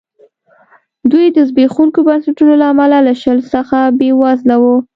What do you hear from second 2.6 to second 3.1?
له امله